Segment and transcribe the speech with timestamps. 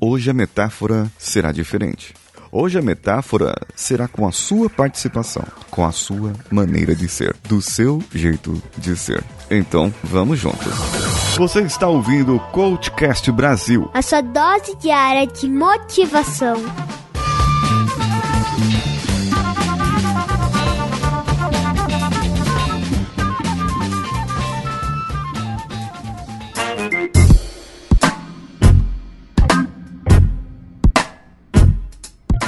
[0.00, 2.14] hoje a metáfora será diferente.
[2.52, 7.62] Hoje a metáfora será com a sua participação, com a sua maneira de ser, do
[7.62, 9.22] seu jeito de ser.
[9.48, 10.72] Então, vamos juntos.
[11.36, 13.88] Você está ouvindo o Coachcast Brasil.
[13.94, 16.56] A sua dose diária de motivação.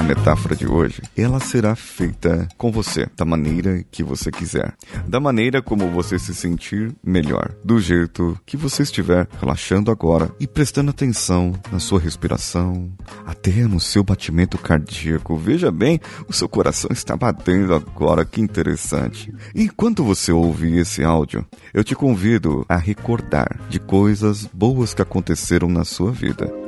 [0.03, 4.75] Metáfora de hoje, ela será feita com você, da maneira que você quiser,
[5.07, 10.47] da maneira como você se sentir melhor, do jeito que você estiver relaxando agora e
[10.47, 12.91] prestando atenção na sua respiração,
[13.25, 15.37] até no seu batimento cardíaco.
[15.37, 19.33] Veja bem, o seu coração está batendo agora, que interessante.
[19.55, 25.69] Enquanto você ouve esse áudio, eu te convido a recordar de coisas boas que aconteceram
[25.69, 26.62] na sua vida.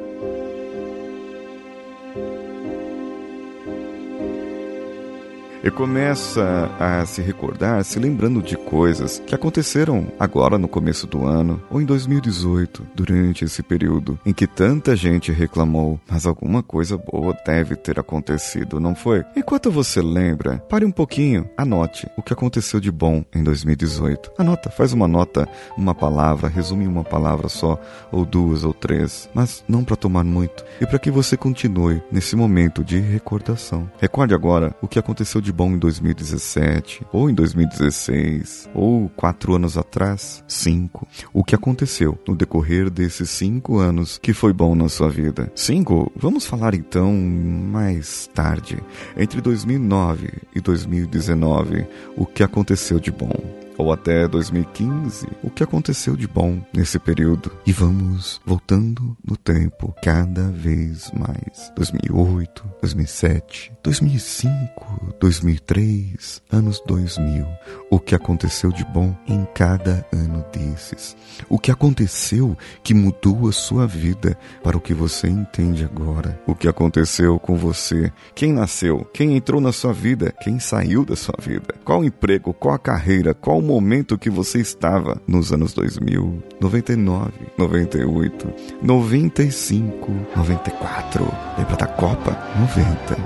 [5.65, 11.27] E começa a se recordar, se lembrando de coisas que aconteceram agora no começo do
[11.27, 16.99] ano ou em 2018, durante esse período em que tanta gente reclamou, mas alguma coisa
[16.99, 19.25] boa deve ter acontecido, não foi?
[19.35, 24.33] Enquanto você lembra, pare um pouquinho, anote o que aconteceu de bom em 2018.
[24.37, 25.49] Anota, faz uma nota,
[25.79, 27.81] uma palavra, resume uma palavra só,
[28.13, 32.37] ou duas ou três, mas não para tomar muito, e para que você continue nesse
[32.37, 33.91] momento de recordação.
[33.99, 39.79] Recorde agora o que aconteceu de bom em 2017, ou em 2016, ou quatro anos
[39.79, 41.07] atrás, cinco.
[41.33, 45.51] O que aconteceu no decorrer desses cinco anos que foi bom na sua vida?
[45.55, 46.13] Cinco?
[46.17, 48.83] Vamos falar então mais tarde,
[49.17, 56.17] entre 2009 e 2019, o que aconteceu de bom ou até 2015, o que aconteceu
[56.17, 57.51] de bom nesse período.
[57.67, 61.73] E vamos voltando no tempo cada vez mais.
[61.77, 67.47] 2008, 2007, 2005, 2003, anos 2000.
[67.91, 71.17] O que aconteceu de bom em cada ano desses.
[71.49, 76.41] O que aconteceu que mudou a sua vida para o que você entende agora.
[76.47, 78.13] O que aconteceu com você.
[78.35, 81.75] Quem nasceu, quem entrou na sua vida, quem saiu da sua vida.
[81.85, 88.53] Qual emprego, qual a carreira, qual momento que você estava nos anos 2000, 99, 98,
[88.83, 91.25] 95, 94.
[91.59, 92.39] Lembra da Copa?
[92.59, 93.17] 90.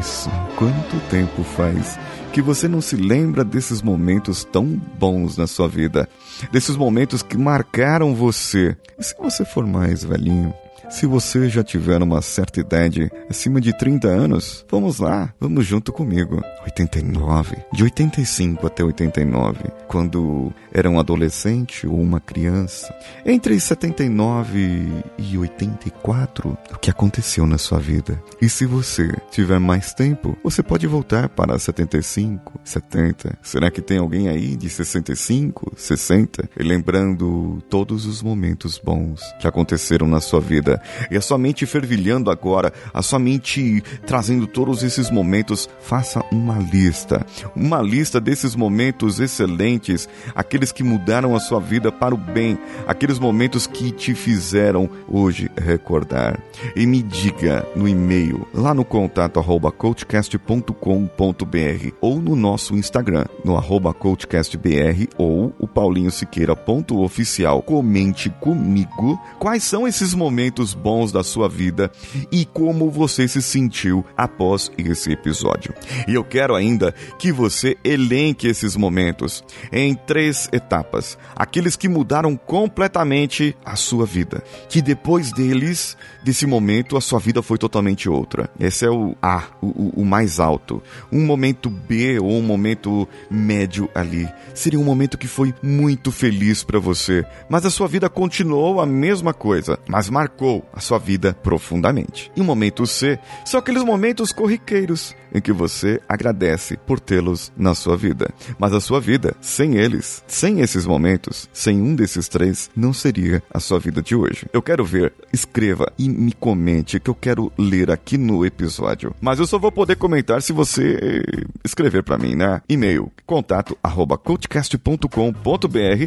[0.00, 0.30] Isso.
[0.56, 1.98] Quanto tempo faz
[2.32, 4.66] que você não se lembra desses momentos tão
[4.98, 6.08] bons na sua vida?
[6.52, 8.76] Desses momentos que marcaram você?
[8.98, 10.54] E se você for mais velhinho?
[10.88, 15.92] Se você já tiver uma certa idade, acima de 30 anos, vamos lá, vamos junto
[15.92, 16.40] comigo.
[16.64, 19.58] 89, de 85 até 89,
[19.88, 22.94] quando era um adolescente ou uma criança.
[23.24, 24.88] Entre 79
[25.18, 28.22] e 84, o que aconteceu na sua vida?
[28.40, 33.38] E se você tiver mais tempo, você pode voltar para 75, 70.
[33.42, 36.48] Será que tem alguém aí de 65, 60?
[36.58, 40.75] E lembrando todos os momentos bons que aconteceram na sua vida
[41.10, 46.58] e a sua mente fervilhando agora, a sua mente trazendo todos esses momentos, faça uma
[46.58, 47.24] lista.
[47.54, 53.18] Uma lista desses momentos excelentes, aqueles que mudaram a sua vida para o bem, aqueles
[53.18, 56.38] momentos que te fizeram hoje recordar.
[56.74, 63.56] E me diga no e-mail, lá no contato arroba coachcast.com.br ou no nosso Instagram, no
[63.56, 67.62] arroba coachcastbr ou o paulinhosiqueira.oficial.
[67.62, 71.90] Comente comigo quais são esses momentos momentos bons da sua vida
[72.32, 75.74] e como você se sentiu após esse episódio.
[76.08, 82.36] E eu quero ainda que você elenque esses momentos em três etapas, aqueles que mudaram
[82.36, 88.48] completamente a sua vida, que depois deles, desse momento, a sua vida foi totalmente outra.
[88.58, 90.82] Esse é o A, o, o mais alto.
[91.12, 96.64] Um momento B ou um momento médio ali seria um momento que foi muito feliz
[96.64, 101.34] para você, mas a sua vida continuou a mesma coisa, mas marcou a sua vida
[101.42, 102.30] profundamente.
[102.36, 107.74] E o momento C são aqueles momentos corriqueiros em que você agradece por tê-los na
[107.74, 108.32] sua vida.
[108.58, 113.42] Mas a sua vida, sem eles, sem esses momentos, sem um desses três, não seria
[113.52, 114.46] a sua vida de hoje.
[114.52, 119.14] Eu quero ver, escreva e me comente que eu quero ler aqui no episódio.
[119.20, 122.62] Mas eu só vou poder comentar se você eh, escrever para mim, né?
[122.68, 125.08] E-mail contato arroba coachcast.com.br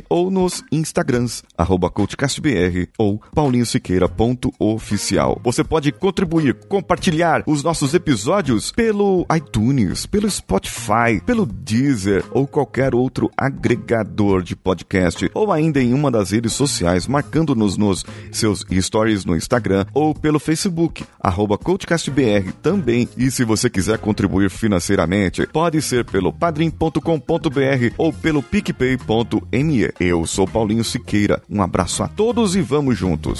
[0.10, 5.40] ou nos Instagrams arroba coachcastbr ou paulinhosiqueira.com Oficial.
[5.44, 12.96] Você pode contribuir, compartilhar os nossos episódios pelo iTunes, pelo Spotify, pelo Deezer ou qualquer
[12.96, 19.26] outro agregador de podcast, ou ainda em uma das redes sociais, marcando-nos nos seus stories
[19.26, 23.08] no Instagram ou pelo Facebook, arroba CoachCastBR também.
[23.18, 29.90] E se você quiser contribuir financeiramente, pode ser pelo padrim.com.br ou pelo picpay.me.
[30.00, 31.42] Eu sou Paulinho Siqueira.
[31.50, 33.40] Um abraço a todos e vamos juntos.